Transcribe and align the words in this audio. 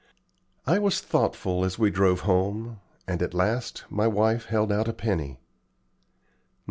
I 0.65 0.79
was 0.79 0.99
thoughtful 0.99 1.63
as 1.63 1.77
we 1.77 1.91
drove 1.91 2.21
home, 2.21 2.79
and 3.07 3.21
at 3.21 3.35
last 3.35 3.83
my 3.87 4.07
wife 4.07 4.45
held 4.45 4.71
out 4.71 4.87
a 4.87 4.93
penny. 4.93 5.37